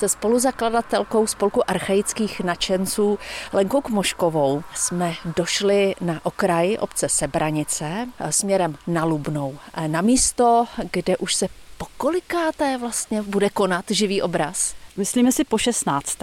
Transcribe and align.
Se 0.00 0.08
spoluzakladatelkou 0.08 1.26
spolku 1.26 1.70
archaických 1.70 2.40
nadšenců 2.40 3.18
Lenkou 3.52 3.80
Kmoškovou 3.80 4.62
jsme 4.74 5.14
došli 5.36 5.94
na 6.00 6.20
okraj 6.22 6.76
obce 6.80 7.08
Sebranice 7.08 8.08
směrem 8.30 8.76
na 8.86 9.04
Lubnou. 9.04 9.58
Na 9.86 10.00
místo, 10.00 10.66
kde 10.90 11.16
už 11.16 11.34
se 11.34 11.46
pokolikáté 11.78 12.78
vlastně 12.78 13.22
bude 13.22 13.50
konat 13.50 13.84
živý 13.90 14.22
obraz? 14.22 14.74
Myslíme 14.96 15.32
si 15.32 15.44
po 15.44 15.58
16. 15.58 16.18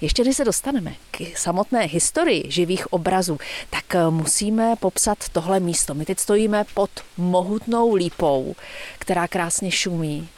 Ještě 0.00 0.22
když 0.22 0.36
se 0.36 0.44
dostaneme 0.44 0.94
k 1.10 1.36
samotné 1.36 1.84
historii 1.84 2.44
živých 2.48 2.92
obrazů, 2.92 3.38
tak 3.70 3.94
eh, 3.94 4.10
musíme 4.10 4.76
popsat 4.76 5.18
tohle 5.28 5.60
místo. 5.60 5.94
My 5.94 6.04
teď 6.04 6.18
stojíme 6.18 6.64
pod 6.74 6.90
mohutnou 7.16 7.94
lípou, 7.94 8.54
která 8.98 9.28
krásně 9.28 9.70
šumí 9.70 10.28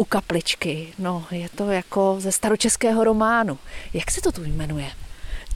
u 0.00 0.04
kapličky. 0.04 0.92
No, 0.98 1.26
je 1.30 1.48
to 1.48 1.70
jako 1.70 2.16
ze 2.18 2.32
staročeského 2.32 3.04
románu. 3.04 3.58
Jak 3.92 4.10
se 4.10 4.20
to 4.20 4.32
tu 4.32 4.44
jmenuje? 4.44 4.90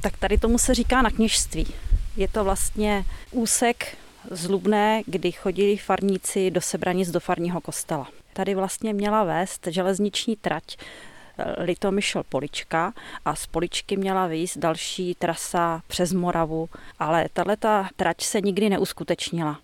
Tak 0.00 0.16
tady 0.16 0.38
tomu 0.38 0.58
se 0.58 0.74
říká 0.74 1.02
na 1.02 1.10
kněžství. 1.10 1.66
Je 2.16 2.28
to 2.28 2.44
vlastně 2.44 3.04
úsek 3.30 3.96
zlubné, 4.30 5.02
kdy 5.06 5.32
chodili 5.32 5.76
farníci 5.76 6.50
do 6.50 6.60
Sebranic 6.60 7.10
do 7.10 7.20
farního 7.20 7.60
kostela. 7.60 8.08
Tady 8.32 8.54
vlastně 8.54 8.92
měla 8.92 9.24
vést 9.24 9.66
železniční 9.70 10.36
trať 10.36 10.76
Litomyšl 11.58 12.22
Polička 12.28 12.92
a 13.24 13.34
z 13.34 13.46
Poličky 13.46 13.96
měla 13.96 14.26
výjist 14.26 14.58
další 14.58 15.14
trasa 15.14 15.82
přes 15.86 16.12
Moravu, 16.12 16.68
ale 16.98 17.28
tato 17.32 17.84
trať 17.96 18.22
se 18.22 18.40
nikdy 18.40 18.68
neuskutečnila. 18.68 19.60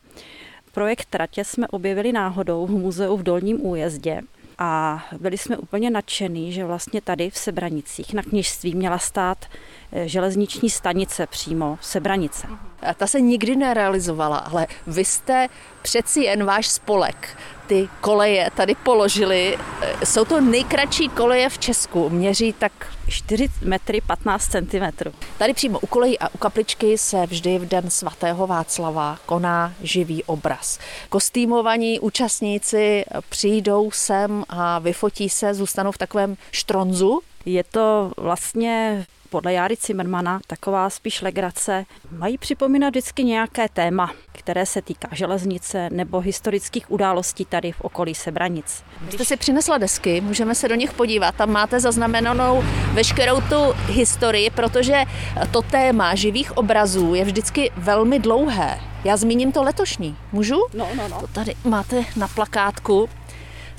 Projekt 0.73 1.06
tratě 1.10 1.45
jsme 1.45 1.68
objevili 1.68 2.12
náhodou 2.12 2.66
v 2.66 2.70
muzeu 2.70 3.16
v 3.16 3.23
Dolním 3.23 3.66
újezdě 3.66 4.23
a 4.60 5.02
byli 5.19 5.38
jsme 5.38 5.56
úplně 5.56 5.91
nadšení, 5.91 6.52
že 6.52 6.64
vlastně 6.64 7.01
tady 7.01 7.30
v 7.30 7.38
Sebranicích 7.38 8.14
na 8.14 8.23
kněžství 8.23 8.74
měla 8.74 8.98
stát 8.98 9.46
eh, 9.92 10.09
železniční 10.09 10.70
stanice 10.70 11.26
přímo 11.26 11.79
Sebranice. 11.80 12.46
A 12.82 12.95
ta 12.95 13.06
se 13.06 13.20
nikdy 13.20 13.56
nerealizovala, 13.56 14.36
ale 14.36 14.66
vy 14.86 15.04
jste 15.04 15.48
přeci 15.82 16.20
jen 16.20 16.45
váš 16.45 16.68
spolek 16.68 17.37
ty 17.70 17.88
koleje 18.00 18.50
tady 18.56 18.74
položili. 18.74 19.59
Jsou 20.04 20.24
to 20.24 20.40
nejkratší 20.40 21.09
koleje 21.09 21.48
v 21.48 21.59
Česku, 21.59 22.10
měří 22.10 22.52
tak 22.52 22.72
4 23.09 23.48
metry 23.62 24.00
15 24.00 24.48
cm. 24.50 25.10
Tady 25.38 25.54
přímo 25.54 25.78
u 25.78 25.87
kolejí 25.87 26.18
a 26.18 26.34
u 26.34 26.38
kapličky 26.38 26.98
se 26.98 27.26
vždy 27.26 27.59
v 27.59 27.68
den 27.68 27.90
svatého 27.90 28.46
Václava 28.46 29.18
koná 29.26 29.74
živý 29.82 30.24
obraz. 30.24 30.78
Kostýmovaní 31.09 32.00
účastníci 32.00 33.04
přijdou 33.28 33.90
sem 33.90 34.44
a 34.48 34.78
vyfotí 34.78 35.28
se, 35.28 35.54
zůstanou 35.54 35.92
v 35.92 35.98
takovém 35.98 36.37
štronzu. 36.52 37.20
Je 37.46 37.65
to 37.65 38.13
vlastně 38.16 39.07
podle 39.30 39.52
Járy 39.52 39.77
Zimmermana 39.87 40.41
taková 40.46 40.91
spíš 40.91 41.23
legrace. 41.23 41.85
Mají 42.10 42.38
připomínat 42.38 42.91
vždycky 42.91 43.24
nějaké 43.24 43.69
téma, 43.69 44.10
které 44.33 44.66
se 44.66 44.83
týká 44.83 45.09
železnice 45.13 45.88
nebo 45.93 46.21
historických 46.21 46.91
událostí 46.91 47.45
tady 47.45 47.73
v 47.73 47.80
okolí 47.80 48.15
Sebranic. 48.15 48.85
Když 49.01 49.15
jste 49.15 49.24
si 49.24 49.37
přinesla 49.37 49.79
desky, 49.79 50.21
můžeme 50.21 50.55
se 50.55 50.68
do 50.68 50.74
nich 50.74 50.93
podívat. 50.93 51.35
Tam 51.35 51.51
máte 51.51 51.80
zaznamenanou 51.80 52.63
veškerou 52.93 53.41
tu 53.41 53.73
historii, 53.87 54.51
protože 54.51 55.05
to 55.51 55.63
téma 55.63 56.15
živých 56.15 56.57
obrazů 56.57 57.15
je 57.15 57.24
vždycky 57.24 57.71
velmi 57.77 58.18
dlouhé. 58.18 58.80
Já 59.05 59.16
zmíním 59.16 59.52
to 59.52 59.63
letošní. 59.63 60.16
Můžu? 60.33 60.57
No, 60.74 60.88
no, 60.96 61.09
no. 61.09 61.21
To 61.21 61.27
tady 61.27 61.55
máte 61.65 62.05
na 62.16 62.29
plakátku. 62.29 63.09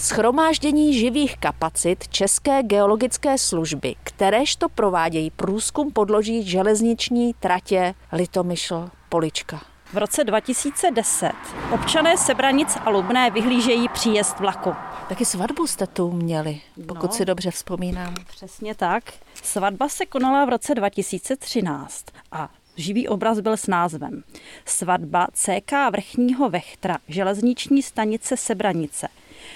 Schromáždění 0.01 0.99
živých 0.99 1.37
kapacit 1.37 2.07
České 2.07 2.63
geologické 2.63 3.37
služby, 3.37 3.95
kteréž 4.03 4.55
to 4.55 4.69
provádějí 4.69 5.31
průzkum 5.31 5.91
podloží 5.91 6.43
železniční 6.43 7.33
tratě 7.33 7.93
Litomyšl 8.11 8.89
Polička. 9.09 9.61
V 9.93 9.97
roce 9.97 10.23
2010 10.23 11.31
občané 11.73 12.17
Sebranic 12.17 12.77
a 12.85 12.89
Lubné 12.89 13.29
vyhlížejí 13.31 13.89
příjezd 13.89 14.39
vlaku. 14.39 14.73
Taky 15.09 15.25
svatbu 15.25 15.67
jste 15.67 15.87
tu 15.87 16.11
měli, 16.11 16.61
pokud 16.87 17.11
no, 17.11 17.17
si 17.17 17.25
dobře 17.25 17.51
vzpomínám. 17.51 18.15
Přesně 18.27 18.75
tak. 18.75 19.03
Svatba 19.43 19.89
se 19.89 20.05
konala 20.05 20.45
v 20.45 20.49
roce 20.49 20.75
2013 20.75 22.05
a 22.31 22.49
Živý 22.75 23.07
obraz 23.07 23.39
byl 23.39 23.57
s 23.57 23.67
názvem 23.67 24.23
Svatba 24.65 25.27
CK 25.33 25.71
Vrchního 25.91 26.49
Vechtra 26.49 26.97
železniční 27.07 27.81
stanice 27.81 28.37
Sebranice 28.37 29.07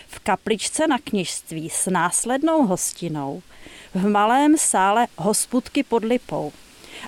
v 0.08 0.20
kapličce 0.20 0.88
na 0.88 0.98
kněžství 0.98 1.70
s 1.70 1.90
následnou 1.90 2.66
hostinou 2.66 3.42
v 3.94 4.08
malém 4.10 4.58
sále 4.58 5.08
hospudky 5.18 5.84
pod 5.84 6.04
Lipou 6.04 6.52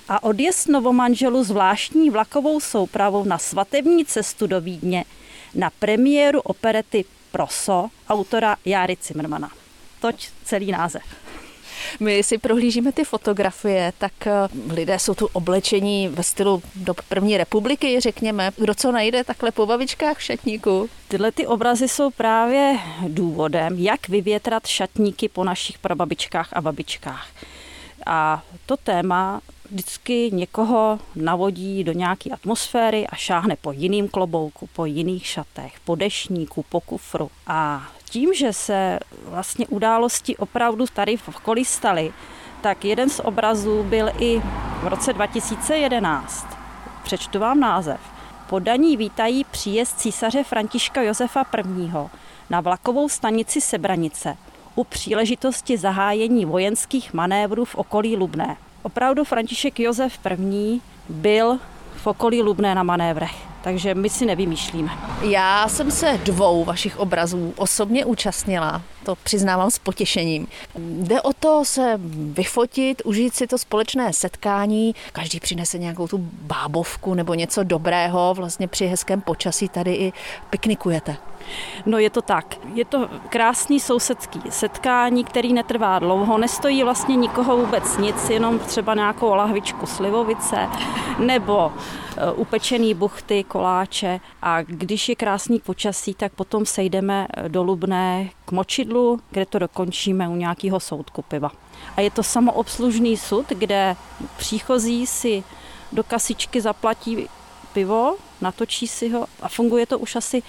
a 0.08 0.22
odjezd 0.22 0.68
novomanželu 0.68 1.44
zvláštní 1.44 2.10
vlakovou 2.10 2.60
soupravou 2.60 3.24
na 3.24 3.38
svatební 3.38 4.04
cestu 4.04 4.46
do 4.46 4.60
Vídně 4.60 5.04
na 5.54 5.70
premiéru 5.70 6.40
operety 6.40 7.04
Proso 7.32 7.88
autora 8.08 8.56
Járy 8.64 8.96
Cimrmana. 8.96 9.50
Toť 10.00 10.28
celý 10.44 10.72
název. 10.72 11.02
My 12.00 12.22
si 12.22 12.38
prohlížíme 12.38 12.92
ty 12.92 13.04
fotografie, 13.04 13.92
tak 13.98 14.26
eh, 14.26 14.32
lidé 14.72 14.98
jsou 14.98 15.14
tu 15.14 15.28
oblečení 15.32 16.08
ve 16.08 16.22
stylu 16.22 16.62
do 16.74 16.94
první 17.08 17.36
republiky, 17.36 18.00
řekněme. 18.00 18.50
Kdo 18.56 18.74
co 18.74 18.92
najde 18.92 19.24
takhle 19.24 19.50
po 19.50 19.66
babičkách 19.66 20.16
v 20.18 20.22
šatníku? 20.22 20.90
Tyhle 21.08 21.32
ty 21.32 21.46
obrazy 21.46 21.88
jsou 21.88 22.10
právě 22.10 22.78
důvodem, 23.08 23.74
jak 23.78 24.08
vyvětrat 24.08 24.66
šatníky 24.66 25.28
po 25.28 25.44
našich 25.44 25.78
prababičkách 25.78 26.48
a 26.52 26.60
babičkách. 26.60 27.28
A 28.06 28.42
to 28.66 28.76
téma 28.76 29.40
vždycky 29.70 30.30
někoho 30.32 30.98
navodí 31.16 31.84
do 31.84 31.92
nějaké 31.92 32.30
atmosféry 32.30 33.06
a 33.06 33.16
šáhne 33.16 33.56
po 33.60 33.72
jiným 33.72 34.08
klobouku, 34.08 34.68
po 34.72 34.84
jiných 34.84 35.26
šatech, 35.26 35.72
po 35.84 35.94
dešníku, 35.94 36.64
po 36.68 36.80
kufru. 36.80 37.30
A 37.46 37.88
tím, 38.08 38.34
že 38.34 38.52
se 38.52 38.98
vlastně 39.24 39.66
události 39.66 40.36
opravdu 40.36 40.86
tady 40.94 41.16
v 41.16 41.28
okolí 41.28 41.64
staly, 41.64 42.12
tak 42.60 42.84
jeden 42.84 43.10
z 43.10 43.20
obrazů 43.20 43.82
byl 43.82 44.10
i 44.18 44.42
v 44.82 44.86
roce 44.86 45.12
2011. 45.12 46.46
Přečtu 47.02 47.38
vám 47.38 47.60
název. 47.60 48.00
Podaní 48.48 48.96
vítají 48.96 49.44
příjezd 49.44 49.98
císaře 49.98 50.44
Františka 50.44 51.02
Josefa 51.02 51.44
I. 51.78 51.90
na 52.50 52.60
vlakovou 52.60 53.08
stanici 53.08 53.60
Sebranice 53.60 54.36
u 54.74 54.84
příležitosti 54.84 55.78
zahájení 55.78 56.44
vojenských 56.44 57.14
manévrů 57.14 57.64
v 57.64 57.74
okolí 57.74 58.16
Lubné. 58.16 58.56
Opravdu 58.82 59.24
František 59.24 59.80
Josef 59.80 60.18
I. 60.26 60.80
byl 61.08 61.58
v 61.96 62.06
okolí 62.06 62.42
Lubné 62.42 62.74
na 62.74 62.82
manévrech 62.82 63.48
takže 63.68 63.94
my 63.94 64.10
si 64.10 64.26
nevymýšlíme. 64.26 64.90
Já 65.22 65.68
jsem 65.68 65.90
se 65.90 66.20
dvou 66.24 66.64
vašich 66.64 66.98
obrazů 66.98 67.54
osobně 67.56 68.04
účastnila, 68.04 68.82
to 69.04 69.16
přiznávám 69.16 69.70
s 69.70 69.78
potěšením. 69.78 70.46
Jde 70.78 71.22
o 71.22 71.32
to 71.32 71.64
se 71.64 72.00
vyfotit, 72.14 73.02
užít 73.04 73.34
si 73.34 73.46
to 73.46 73.58
společné 73.58 74.12
setkání, 74.12 74.94
každý 75.12 75.40
přinese 75.40 75.78
nějakou 75.78 76.08
tu 76.08 76.18
bábovku 76.42 77.14
nebo 77.14 77.34
něco 77.34 77.62
dobrého, 77.62 78.34
vlastně 78.34 78.68
při 78.68 78.86
hezkém 78.86 79.20
počasí 79.20 79.68
tady 79.68 79.94
i 79.94 80.12
piknikujete. 80.50 81.16
No 81.86 81.98
je 81.98 82.10
to 82.10 82.22
tak. 82.22 82.56
Je 82.74 82.84
to 82.84 83.08
krásný 83.28 83.80
sousedský 83.80 84.40
setkání, 84.50 85.24
který 85.24 85.52
netrvá 85.52 85.98
dlouho, 85.98 86.38
nestojí 86.38 86.82
vlastně 86.82 87.16
nikoho 87.16 87.56
vůbec 87.56 87.98
nic, 87.98 88.30
jenom 88.30 88.58
třeba 88.58 88.94
nějakou 88.94 89.34
lahvičku 89.34 89.86
slivovice 89.86 90.68
nebo 91.18 91.72
upečený 92.34 92.94
buchty, 92.94 93.44
koláče 93.44 94.20
a 94.42 94.62
když 94.62 95.08
je 95.08 95.16
krásný 95.16 95.58
počasí, 95.58 96.14
tak 96.14 96.32
potom 96.32 96.66
sejdeme 96.66 97.26
do 97.48 97.62
Lubné 97.62 98.30
k 98.44 98.52
močidlu, 98.52 99.20
kde 99.30 99.46
to 99.46 99.58
dokončíme 99.58 100.28
u 100.28 100.36
nějakého 100.36 100.80
soudku 100.80 101.22
piva. 101.22 101.50
A 101.96 102.00
je 102.00 102.10
to 102.10 102.22
samoobslužný 102.22 103.16
sud, 103.16 103.46
kde 103.48 103.96
příchozí 104.36 105.06
si 105.06 105.44
do 105.92 106.04
kasičky 106.04 106.60
zaplatí 106.60 107.28
pivo, 107.78 108.16
natočí 108.40 108.86
si 108.90 109.08
ho 109.08 109.26
a 109.42 109.48
funguje 109.48 109.86
to 109.86 109.98
už 109.98 110.16
asi 110.16 110.42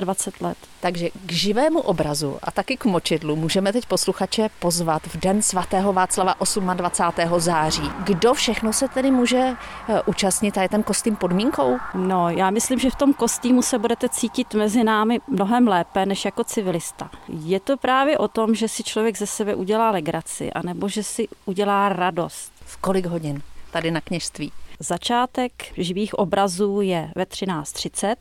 25 0.00 0.40
let. 0.40 0.58
Takže 0.80 1.10
k 1.26 1.32
živému 1.32 1.80
obrazu 1.80 2.38
a 2.42 2.50
taky 2.50 2.76
k 2.76 2.84
močidlu 2.84 3.36
můžeme 3.36 3.72
teď 3.72 3.86
posluchače 3.86 4.48
pozvat 4.58 5.06
v 5.06 5.16
Den 5.16 5.42
svatého 5.42 5.92
Václava 5.92 6.34
28. 6.74 7.40
září. 7.40 7.90
Kdo 8.04 8.34
všechno 8.34 8.72
se 8.72 8.88
tedy 8.88 9.10
může 9.10 9.38
eh, 9.46 10.02
účastnit 10.06 10.58
a 10.58 10.62
je 10.62 10.68
ten 10.68 10.82
kostým 10.82 11.16
podmínkou? 11.16 11.78
No, 11.94 12.30
já 12.30 12.50
myslím, 12.50 12.78
že 12.78 12.90
v 12.90 12.94
tom 12.94 13.14
kostýmu 13.14 13.62
se 13.62 13.78
budete 13.78 14.08
cítit 14.08 14.54
mezi 14.54 14.84
námi 14.84 15.20
mnohem 15.28 15.68
lépe 15.68 16.06
než 16.06 16.24
jako 16.24 16.44
civilista. 16.44 17.10
Je 17.28 17.60
to 17.60 17.76
právě 17.76 18.18
o 18.18 18.28
tom, 18.28 18.54
že 18.54 18.68
si 18.68 18.82
člověk 18.82 19.18
ze 19.18 19.26
sebe 19.26 19.54
udělá 19.54 19.90
legraci, 19.90 20.52
anebo 20.52 20.88
že 20.88 21.02
si 21.02 21.28
udělá 21.44 21.88
radost. 21.88 22.52
V 22.64 22.76
kolik 22.76 23.06
hodin 23.06 23.42
tady 23.76 23.90
na 23.90 24.00
kněžství? 24.00 24.52
Začátek 24.80 25.52
živých 25.76 26.14
obrazů 26.14 26.80
je 26.80 27.10
ve 27.16 27.24
13.30 27.24 28.16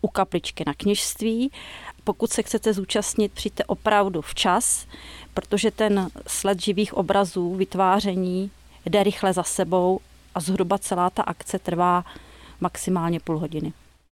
u 0.00 0.08
kapličky 0.08 0.64
na 0.66 0.74
kněžství. 0.74 1.50
Pokud 2.04 2.30
se 2.30 2.42
chcete 2.42 2.72
zúčastnit, 2.72 3.32
přijďte 3.32 3.64
opravdu 3.64 4.22
včas, 4.22 4.86
protože 5.34 5.70
ten 5.70 6.10
sled 6.26 6.62
živých 6.62 6.94
obrazů, 6.94 7.54
vytváření 7.54 8.50
jde 8.86 9.02
rychle 9.02 9.32
za 9.32 9.42
sebou 9.42 10.00
a 10.34 10.40
zhruba 10.40 10.78
celá 10.78 11.10
ta 11.10 11.22
akce 11.22 11.58
trvá 11.58 12.04
maximálně 12.60 13.20
půl 13.20 13.38
hodiny. 13.38 13.72